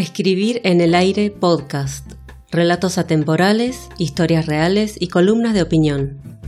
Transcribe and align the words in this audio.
Escribir 0.00 0.62
en 0.64 0.80
el 0.80 0.94
aire 0.94 1.30
podcast. 1.30 2.12
Relatos 2.50 2.96
atemporales, 2.96 3.90
historias 3.98 4.46
reales 4.46 4.96
y 4.98 5.08
columnas 5.08 5.52
de 5.52 5.60
opinión. 5.60 6.39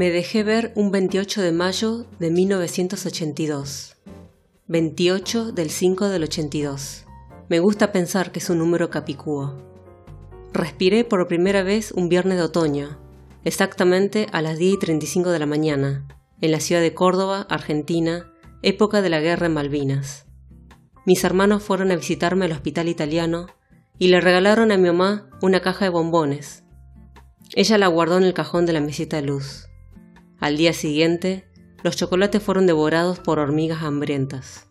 Me 0.00 0.10
dejé 0.10 0.44
ver 0.44 0.72
un 0.76 0.90
28 0.90 1.42
de 1.42 1.52
mayo 1.52 2.06
de 2.18 2.30
1982. 2.30 3.98
28 4.66 5.52
del 5.52 5.68
5 5.68 6.08
del 6.08 6.22
82. 6.22 7.04
Me 7.50 7.58
gusta 7.58 7.92
pensar 7.92 8.32
que 8.32 8.38
es 8.38 8.48
un 8.48 8.60
número 8.60 8.88
capicúo. 8.88 9.58
Respiré 10.54 11.04
por 11.04 11.28
primera 11.28 11.62
vez 11.62 11.92
un 11.92 12.08
viernes 12.08 12.38
de 12.38 12.44
otoño, 12.44 12.98
exactamente 13.44 14.26
a 14.32 14.40
las 14.40 14.56
10 14.56 14.72
y 14.72 14.78
35 14.78 15.28
de 15.28 15.38
la 15.38 15.44
mañana, 15.44 16.08
en 16.40 16.52
la 16.52 16.60
ciudad 16.60 16.80
de 16.80 16.94
Córdoba, 16.94 17.46
Argentina, 17.50 18.32
época 18.62 19.02
de 19.02 19.10
la 19.10 19.20
guerra 19.20 19.48
en 19.48 19.52
Malvinas. 19.52 20.24
Mis 21.04 21.24
hermanos 21.24 21.62
fueron 21.62 21.90
a 21.90 21.96
visitarme 21.96 22.46
al 22.46 22.52
hospital 22.52 22.88
italiano 22.88 23.48
y 23.98 24.08
le 24.08 24.22
regalaron 24.22 24.72
a 24.72 24.78
mi 24.78 24.86
mamá 24.86 25.28
una 25.42 25.60
caja 25.60 25.84
de 25.84 25.90
bombones. 25.90 26.64
Ella 27.54 27.76
la 27.76 27.88
guardó 27.88 28.16
en 28.16 28.24
el 28.24 28.32
cajón 28.32 28.64
de 28.64 28.72
la 28.72 28.80
mesita 28.80 29.16
de 29.16 29.26
luz. 29.26 29.69
Al 30.40 30.56
día 30.56 30.72
siguiente, 30.72 31.44
los 31.82 31.96
chocolates 31.96 32.42
fueron 32.42 32.66
devorados 32.66 33.18
por 33.18 33.38
hormigas 33.38 33.82
hambrientas. 33.82 34.68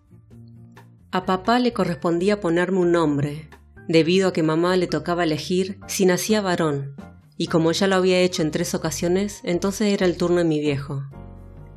A 1.12 1.26
papá 1.26 1.60
le 1.60 1.74
correspondía 1.74 2.42
ponerme 2.42 2.80
un 2.80 2.92
nombre, 2.92 3.50
debido 3.88 4.30
a 4.30 4.34
que 4.34 4.42
mamá 4.42 4.78
le 4.78 4.88
tocaba 4.88 5.24
elegir 5.24 5.80
si 5.88 6.08
nacía 6.08 6.42
varón, 6.42 6.96
y 7.38 7.48
como 7.48 7.72
ya 7.72 7.86
lo 7.86 7.96
había 7.96 8.20
hecho 8.20 8.42
en 8.42 8.50
tres 8.50 8.74
ocasiones, 8.74 9.42
entonces 9.44 9.94
era 9.94 10.08
el 10.08 10.18
turno 10.18 10.38
de 10.38 10.44
mi 10.44 10.60
viejo. 10.60 11.04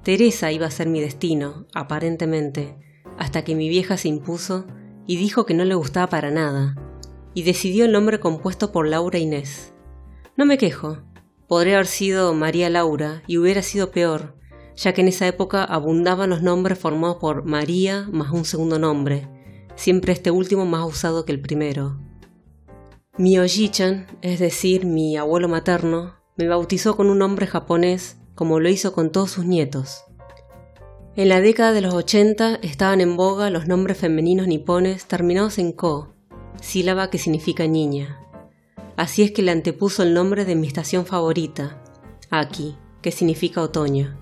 Teresa 0.03 0.51
iba 0.53 0.67
a 0.67 0.71
ser 0.71 0.89
mi 0.89 1.01
destino, 1.01 1.67
aparentemente, 1.75 2.77
hasta 3.19 3.45
que 3.45 3.55
mi 3.55 3.69
vieja 3.69 3.99
se 3.99 4.09
impuso 4.09 4.67
y 5.07 5.17
dijo 5.17 5.45
que 5.45 5.55
no 5.55 5.65
le 5.67 5.75
gustaba 5.75 6.09
para 6.09 6.31
nada, 6.31 6.77
y 7.35 7.43
decidió 7.43 7.85
el 7.85 7.93
nombre 7.93 8.21
compuesto 8.21 8.73
por 8.73 8.89
Laura 8.89 9.19
Inés. 9.19 9.75
No 10.37 10.47
me 10.47 10.57
quejo, 10.57 10.99
Podría 11.53 11.75
haber 11.75 11.87
sido 11.87 12.33
María 12.33 12.71
Laura 12.71 13.23
y 13.27 13.37
hubiera 13.37 13.61
sido 13.61 13.91
peor, 13.91 14.39
ya 14.75 14.95
que 14.95 15.03
en 15.03 15.09
esa 15.09 15.27
época 15.27 15.63
abundaban 15.63 16.31
los 16.31 16.41
nombres 16.41 16.79
formados 16.79 17.19
por 17.19 17.45
María 17.45 18.09
más 18.11 18.31
un 18.33 18.47
segundo 18.47 18.79
nombre, 18.79 19.29
siempre 19.75 20.15
este 20.15 20.31
último 20.31 20.65
más 20.65 20.89
usado 20.89 21.27
que 21.27 21.33
el 21.33 21.43
primero. 21.43 22.01
Mi 23.19 23.39
Ojichan, 23.39 24.07
es 24.23 24.41
decir, 24.41 24.87
mi 24.87 25.19
abuelo 25.19 25.47
materno, 25.47 26.15
me 26.39 26.49
bautizó 26.49 26.97
con 26.97 27.11
un 27.11 27.19
nombre 27.19 27.47
japonés 27.47 28.17
como 28.35 28.59
lo 28.59 28.71
hizo 28.71 28.95
con 28.95 29.13
todos 29.13 29.33
sus 29.33 29.45
nietos. 29.45 30.05
En 31.17 31.29
la 31.29 31.43
década 31.43 31.73
de 31.73 31.83
los 31.83 31.93
80 31.93 32.61
estaban 32.63 33.03
en 33.03 33.15
boga 33.15 33.51
los 33.51 33.69
nombres 33.69 33.99
femeninos 33.99 34.47
nipones 34.47 35.05
terminados 35.05 35.59
en 35.59 35.73
ko, 35.73 36.15
sílaba 36.63 37.11
que 37.11 37.19
significa 37.19 37.67
niña. 37.67 38.22
Así 38.97 39.23
es 39.23 39.33
que 39.33 39.43
le 39.43 39.51
antepuso 39.51 40.03
el 40.03 40.15
nombre 40.15 40.45
de 40.45 40.55
mi 40.55 40.67
estación 40.67 41.07
favorita, 41.07 41.83
Aki, 42.31 42.77
que 43.01 43.11
significa 43.11 43.63
otoño. 43.63 44.19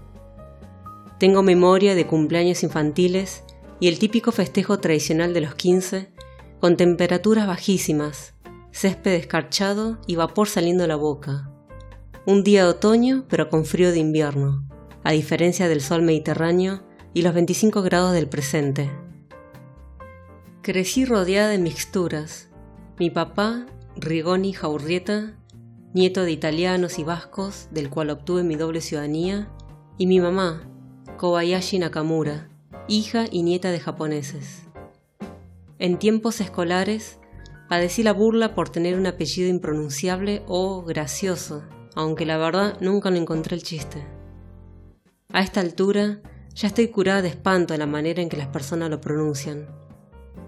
Tengo 1.19 1.43
memoria 1.43 1.95
de 1.95 2.07
cumpleaños 2.07 2.63
infantiles 2.63 3.43
y 3.79 3.89
el 3.89 3.99
típico 3.99 4.33
festejo 4.33 4.79
tradicional 4.79 5.35
de 5.35 5.41
los 5.43 5.55
15, 5.55 6.13
con 6.61 6.77
temperaturas 6.77 7.47
bajísimas, 7.47 8.35
césped 8.73 9.15
escarchado 9.15 9.99
y 10.07 10.17
vapor 10.17 10.49
saliendo 10.49 10.83
de 10.83 10.89
la 10.89 10.97
boca. 10.97 11.51
Un 12.27 12.45
día 12.45 12.65
de 12.65 12.71
otoño, 12.71 13.25
pero 13.29 13.49
con 13.49 13.65
frío 13.65 13.91
de 13.91 13.99
invierno, 13.99 14.67
a 15.03 15.13
diferencia 15.13 15.69
del 15.69 15.81
sol 15.81 16.03
mediterráneo 16.03 16.83
y 17.13 17.23
los 17.23 17.35
25 17.35 17.83
grados 17.83 18.13
del 18.13 18.29
presente. 18.29 18.91
Crecí 20.63 21.05
rodeada 21.05 21.49
de 21.49 21.59
mixturas. 21.59 22.51
Mi 22.99 23.11
papá 23.11 23.67
Rigoni 24.01 24.55
Jaurrieta, 24.55 25.35
nieto 25.93 26.23
de 26.23 26.33
italianos 26.33 26.99
y 26.99 27.05
vascos, 27.05 27.69
del 27.71 27.91
cual 27.91 28.09
obtuve 28.09 28.43
mi 28.43 28.57
doble 28.57 28.81
ciudadanía, 28.81 29.51
y 29.99 30.07
mi 30.07 30.21
mamá, 30.21 30.67
Kobayashi 31.19 31.79
Nakamura, 31.79 32.49
hija 32.89 33.27
y 33.31 33.43
nieta 33.43 33.71
de 33.71 33.79
japoneses. 33.79 34.63
En 35.79 35.99
tiempos 35.99 36.41
escolares, 36.41 37.19
padecí 37.69 38.03
la 38.03 38.15
burla 38.15 38.55
por 38.55 38.71
tener 38.71 38.97
un 38.97 39.07
apellido 39.07 39.51
impronunciable 39.51 40.45
o 40.47 40.83
gracioso, 40.83 41.63
aunque 41.95 42.25
la 42.25 42.39
verdad 42.39 42.79
nunca 42.81 43.11
lo 43.11 43.17
encontré 43.17 43.55
el 43.55 43.63
chiste. 43.63 44.07
A 45.31 45.43
esta 45.43 45.61
altura, 45.61 46.23
ya 46.55 46.69
estoy 46.69 46.89
curada 46.89 47.21
de 47.21 47.29
espanto 47.29 47.75
de 47.75 47.79
la 47.79 47.87
manera 47.87 48.23
en 48.23 48.31
que 48.31 48.39
las 48.39 48.49
personas 48.49 48.89
lo 48.89 48.99
pronuncian. 49.03 49.69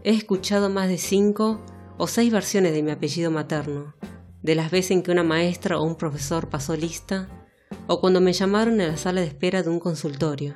He 0.05 0.15
escuchado 0.15 0.71
más 0.71 0.89
de 0.89 0.97
cinco 0.97 1.61
o 1.99 2.07
seis 2.07 2.33
versiones 2.33 2.73
de 2.73 2.83
mi 2.83 2.91
apellido 2.91 3.31
materno, 3.31 3.95
de 4.43 4.55
las 4.55 4.71
veces 4.71 4.93
en 4.93 5.03
que 5.03 5.11
una 5.11 5.23
maestra 5.23 5.79
o 5.79 5.85
un 5.85 5.97
profesor 5.97 6.49
pasó 6.49 6.77
lista, 6.77 7.29
o 7.87 8.01
cuando 8.01 8.21
me 8.21 8.33
llamaron 8.33 8.81
en 8.81 8.89
la 8.89 8.97
sala 8.97 9.21
de 9.21 9.27
espera 9.29 9.63
de 9.63 9.71
un 9.71 9.81
consultorio. 9.81 10.55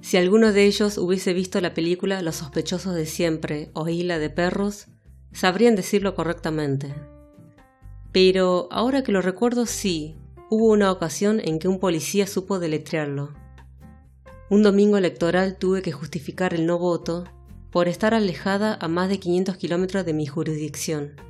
Si 0.00 0.16
alguno 0.16 0.52
de 0.52 0.64
ellos 0.64 0.98
hubiese 0.98 1.32
visto 1.32 1.60
la 1.60 1.74
película 1.74 2.22
Los 2.22 2.36
sospechosos 2.36 2.94
de 2.94 3.06
siempre 3.06 3.70
o 3.74 3.88
Isla 3.88 4.18
de 4.18 4.30
Perros, 4.30 4.86
sabrían 5.32 5.74
decirlo 5.74 6.14
correctamente. 6.14 6.94
Pero 8.12 8.68
ahora 8.70 9.02
que 9.02 9.12
lo 9.12 9.20
recuerdo, 9.20 9.66
sí, 9.66 10.16
hubo 10.48 10.70
una 10.70 10.92
ocasión 10.92 11.40
en 11.42 11.58
que 11.58 11.68
un 11.68 11.80
policía 11.80 12.26
supo 12.26 12.58
deletrearlo. 12.58 13.34
Un 14.48 14.62
domingo 14.62 14.96
electoral 14.96 15.58
tuve 15.58 15.82
que 15.82 15.92
justificar 15.92 16.54
el 16.54 16.66
no 16.66 16.78
voto 16.78 17.24
por 17.76 17.88
estar 17.88 18.14
alejada 18.14 18.78
a 18.80 18.88
más 18.88 19.10
de 19.10 19.20
500 19.20 19.58
kilómetros 19.58 20.06
de 20.06 20.14
mi 20.14 20.24
jurisdicción. 20.24 21.20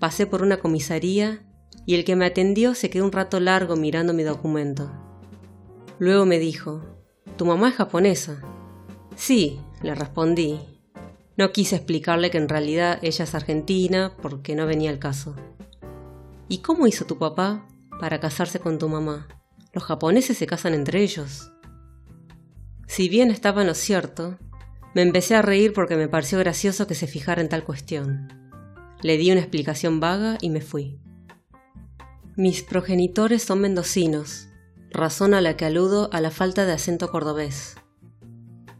Pasé 0.00 0.26
por 0.26 0.42
una 0.42 0.56
comisaría 0.56 1.46
y 1.86 1.94
el 1.94 2.04
que 2.04 2.16
me 2.16 2.26
atendió 2.26 2.74
se 2.74 2.90
quedó 2.90 3.04
un 3.04 3.12
rato 3.12 3.38
largo 3.38 3.76
mirando 3.76 4.12
mi 4.14 4.24
documento. 4.24 4.90
Luego 6.00 6.26
me 6.26 6.40
dijo, 6.40 6.82
¿Tu 7.36 7.46
mamá 7.46 7.68
es 7.68 7.76
japonesa? 7.76 8.42
Sí, 9.14 9.60
le 9.80 9.94
respondí. 9.94 10.58
No 11.36 11.52
quise 11.52 11.76
explicarle 11.76 12.32
que 12.32 12.38
en 12.38 12.48
realidad 12.48 12.98
ella 13.02 13.22
es 13.22 13.34
argentina 13.36 14.12
porque 14.20 14.56
no 14.56 14.66
venía 14.66 14.90
al 14.90 14.98
caso. 14.98 15.36
¿Y 16.48 16.62
cómo 16.62 16.88
hizo 16.88 17.04
tu 17.04 17.16
papá 17.16 17.64
para 18.00 18.18
casarse 18.18 18.58
con 18.58 18.80
tu 18.80 18.88
mamá? 18.88 19.28
Los 19.72 19.84
japoneses 19.84 20.36
se 20.36 20.48
casan 20.48 20.74
entre 20.74 21.00
ellos. 21.00 21.52
Si 22.88 23.08
bien 23.08 23.30
estaba 23.30 23.60
en 23.60 23.68
lo 23.68 23.74
cierto, 23.74 24.36
me 24.94 25.02
empecé 25.02 25.34
a 25.34 25.42
reír 25.42 25.72
porque 25.72 25.96
me 25.96 26.08
pareció 26.08 26.38
gracioso 26.38 26.86
que 26.86 26.94
se 26.94 27.08
fijara 27.08 27.42
en 27.42 27.48
tal 27.48 27.64
cuestión. 27.64 28.32
Le 29.02 29.16
di 29.16 29.30
una 29.32 29.40
explicación 29.40 29.98
vaga 29.98 30.38
y 30.40 30.50
me 30.50 30.60
fui. 30.60 31.00
Mis 32.36 32.62
progenitores 32.62 33.42
son 33.42 33.60
mendocinos, 33.60 34.48
razón 34.90 35.34
a 35.34 35.40
la 35.40 35.56
que 35.56 35.64
aludo 35.64 36.08
a 36.12 36.20
la 36.20 36.30
falta 36.30 36.64
de 36.64 36.72
acento 36.72 37.10
cordobés. 37.10 37.74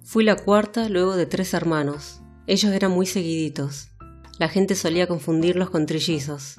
Fui 0.05 0.23
la 0.23 0.37
cuarta 0.37 0.89
luego 0.89 1.17
de 1.17 1.27
tres 1.27 1.53
hermanos. 1.53 2.21
Ellos 2.47 2.73
eran 2.73 2.93
muy 2.93 3.07
seguiditos. 3.07 3.91
La 4.39 4.49
gente 4.49 4.77
solía 4.77 5.09
confundirlos 5.09 5.71
con 5.71 5.87
trillizos. 5.87 6.57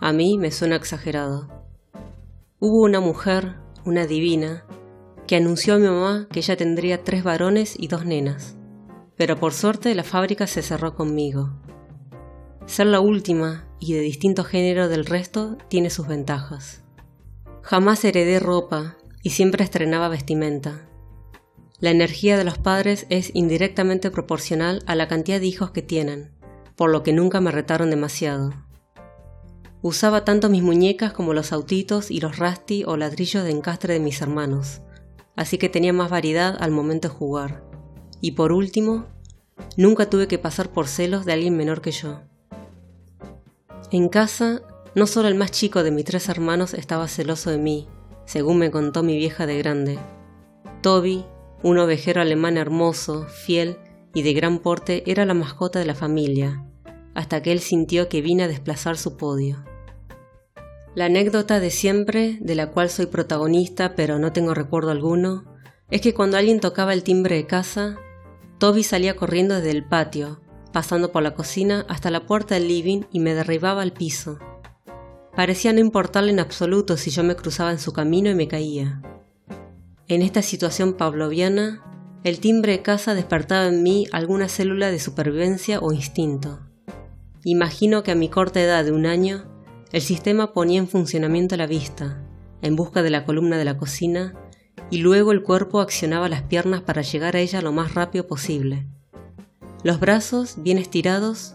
A 0.00 0.12
mí 0.12 0.36
me 0.36 0.50
suena 0.50 0.76
exagerado. 0.76 1.48
Hubo 2.58 2.82
una 2.82 3.00
mujer, 3.00 3.56
una 3.84 4.06
divina, 4.06 4.66
que 5.26 5.36
anunció 5.36 5.74
a 5.74 5.78
mi 5.78 5.86
mamá 5.86 6.28
que 6.30 6.40
ella 6.40 6.56
tendría 6.56 7.04
tres 7.04 7.22
varones 7.22 7.74
y 7.78 7.88
dos 7.88 8.04
nenas 8.04 8.56
pero 9.20 9.36
por 9.36 9.52
suerte 9.52 9.94
la 9.94 10.02
fábrica 10.02 10.46
se 10.46 10.62
cerró 10.62 10.94
conmigo. 10.94 11.50
Ser 12.64 12.86
la 12.86 13.00
última 13.00 13.68
y 13.78 13.92
de 13.92 14.00
distinto 14.00 14.44
género 14.44 14.88
del 14.88 15.04
resto 15.04 15.58
tiene 15.68 15.90
sus 15.90 16.06
ventajas. 16.06 16.84
Jamás 17.60 18.02
heredé 18.02 18.40
ropa 18.40 18.96
y 19.22 19.28
siempre 19.28 19.62
estrenaba 19.62 20.08
vestimenta. 20.08 20.88
La 21.80 21.90
energía 21.90 22.38
de 22.38 22.44
los 22.44 22.56
padres 22.56 23.04
es 23.10 23.30
indirectamente 23.34 24.10
proporcional 24.10 24.82
a 24.86 24.94
la 24.94 25.06
cantidad 25.06 25.38
de 25.38 25.48
hijos 25.48 25.70
que 25.70 25.82
tienen, 25.82 26.30
por 26.74 26.88
lo 26.88 27.02
que 27.02 27.12
nunca 27.12 27.42
me 27.42 27.50
retaron 27.50 27.90
demasiado. 27.90 28.54
Usaba 29.82 30.24
tanto 30.24 30.48
mis 30.48 30.62
muñecas 30.62 31.12
como 31.12 31.34
los 31.34 31.52
autitos 31.52 32.10
y 32.10 32.20
los 32.20 32.38
rasti 32.38 32.84
o 32.86 32.96
ladrillos 32.96 33.44
de 33.44 33.50
encastre 33.50 33.92
de 33.92 34.00
mis 34.00 34.22
hermanos, 34.22 34.80
así 35.36 35.58
que 35.58 35.68
tenía 35.68 35.92
más 35.92 36.08
variedad 36.08 36.56
al 36.58 36.70
momento 36.70 37.08
de 37.08 37.14
jugar. 37.14 37.69
Y 38.20 38.32
por 38.32 38.52
último, 38.52 39.06
nunca 39.76 40.08
tuve 40.08 40.28
que 40.28 40.38
pasar 40.38 40.70
por 40.70 40.88
celos 40.88 41.24
de 41.24 41.32
alguien 41.32 41.56
menor 41.56 41.80
que 41.80 41.92
yo. 41.92 42.20
En 43.90 44.08
casa, 44.08 44.62
no 44.94 45.06
solo 45.06 45.28
el 45.28 45.34
más 45.34 45.50
chico 45.50 45.82
de 45.82 45.90
mis 45.90 46.04
tres 46.04 46.28
hermanos 46.28 46.74
estaba 46.74 47.08
celoso 47.08 47.50
de 47.50 47.58
mí, 47.58 47.88
según 48.24 48.58
me 48.58 48.70
contó 48.70 49.02
mi 49.02 49.16
vieja 49.16 49.46
de 49.46 49.58
grande. 49.58 49.98
Toby, 50.82 51.24
Un 51.62 51.78
ovejero 51.78 52.22
alemán 52.22 52.56
hermoso, 52.56 53.26
fiel 53.28 53.76
y 54.14 54.22
de 54.22 54.32
gran 54.32 54.60
porte 54.60 55.02
era 55.06 55.26
la 55.26 55.34
mascota 55.34 55.78
de 55.78 55.84
la 55.84 55.94
familia, 55.94 56.64
hasta 57.14 57.42
que 57.42 57.52
él 57.52 57.60
sintió 57.60 58.08
que 58.08 58.22
vine 58.22 58.44
a 58.44 58.48
desplazar 58.48 58.96
su 58.96 59.18
podio. 59.18 59.62
La 60.94 61.04
anécdota 61.04 61.60
de 61.60 61.70
siempre, 61.70 62.38
de 62.40 62.54
la 62.54 62.70
cual 62.70 62.88
soy 62.88 63.06
protagonista 63.06 63.94
pero 63.94 64.18
no 64.18 64.32
tengo 64.32 64.54
recuerdo 64.54 64.90
alguno, 64.90 65.44
es 65.90 66.00
que 66.00 66.14
cuando 66.14 66.38
alguien 66.38 66.60
tocaba 66.60 66.94
el 66.94 67.02
timbre 67.02 67.36
de 67.36 67.46
casa, 67.46 67.98
Toby 68.60 68.82
salía 68.82 69.16
corriendo 69.16 69.54
desde 69.54 69.70
el 69.70 69.84
patio, 69.84 70.42
pasando 70.70 71.12
por 71.12 71.22
la 71.22 71.34
cocina 71.34 71.86
hasta 71.88 72.10
la 72.10 72.26
puerta 72.26 72.56
del 72.56 72.68
living 72.68 73.04
y 73.10 73.18
me 73.18 73.32
derribaba 73.32 73.80
al 73.80 73.94
piso. 73.94 74.38
Parecía 75.34 75.72
no 75.72 75.80
importarle 75.80 76.30
en 76.30 76.40
absoluto 76.40 76.98
si 76.98 77.10
yo 77.10 77.24
me 77.24 77.36
cruzaba 77.36 77.70
en 77.70 77.78
su 77.78 77.94
camino 77.94 78.28
y 78.28 78.34
me 78.34 78.48
caía. 78.48 79.00
En 80.08 80.20
esta 80.20 80.42
situación 80.42 80.92
pavloviana, 80.92 81.82
el 82.22 82.38
timbre 82.40 82.72
de 82.72 82.82
casa 82.82 83.14
despertaba 83.14 83.66
en 83.66 83.82
mí 83.82 84.06
alguna 84.12 84.46
célula 84.46 84.90
de 84.90 84.98
supervivencia 84.98 85.80
o 85.80 85.94
instinto. 85.94 86.60
Imagino 87.44 88.02
que 88.02 88.10
a 88.10 88.14
mi 88.14 88.28
corta 88.28 88.60
edad 88.60 88.84
de 88.84 88.92
un 88.92 89.06
año, 89.06 89.46
el 89.90 90.02
sistema 90.02 90.52
ponía 90.52 90.80
en 90.80 90.88
funcionamiento 90.88 91.56
la 91.56 91.66
vista, 91.66 92.22
en 92.60 92.76
busca 92.76 93.02
de 93.02 93.08
la 93.08 93.24
columna 93.24 93.56
de 93.56 93.64
la 93.64 93.78
cocina, 93.78 94.34
y 94.90 94.98
luego 94.98 95.32
el 95.32 95.42
cuerpo 95.42 95.80
accionaba 95.80 96.28
las 96.28 96.42
piernas 96.42 96.82
para 96.82 97.02
llegar 97.02 97.36
a 97.36 97.40
ella 97.40 97.62
lo 97.62 97.72
más 97.72 97.94
rápido 97.94 98.26
posible. 98.26 98.86
Los 99.82 100.00
brazos, 100.00 100.56
bien 100.58 100.78
estirados, 100.78 101.54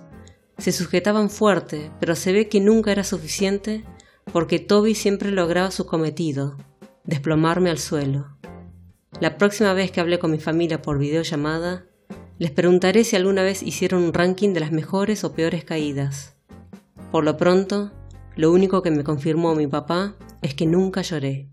se 0.57 0.71
sujetaban 0.71 1.29
fuerte, 1.29 1.91
pero 1.99 2.15
se 2.15 2.31
ve 2.31 2.47
que 2.47 2.61
nunca 2.61 2.91
era 2.91 3.03
suficiente 3.03 3.83
porque 4.31 4.59
Toby 4.59 4.95
siempre 4.95 5.31
lograba 5.31 5.69
su 5.69 5.85
cometido, 5.85 6.57
desplomarme 7.03 7.69
al 7.69 7.77
suelo. 7.77 8.37
La 9.19 9.37
próxima 9.37 9.73
vez 9.73 9.91
que 9.91 10.01
hablé 10.01 10.17
con 10.17 10.31
mi 10.31 10.39
familia 10.39 10.81
por 10.81 10.97
videollamada, 10.97 11.85
les 12.37 12.51
preguntaré 12.51 13.03
si 13.03 13.15
alguna 13.15 13.43
vez 13.43 13.63
hicieron 13.63 14.03
un 14.03 14.13
ranking 14.13 14.53
de 14.53 14.59
las 14.59 14.71
mejores 14.71 15.23
o 15.23 15.33
peores 15.33 15.63
caídas. 15.63 16.35
Por 17.11 17.23
lo 17.23 17.37
pronto, 17.37 17.91
lo 18.35 18.51
único 18.51 18.81
que 18.81 18.91
me 18.91 19.03
confirmó 19.03 19.55
mi 19.55 19.67
papá 19.67 20.15
es 20.41 20.53
que 20.53 20.65
nunca 20.65 21.01
lloré. 21.01 21.49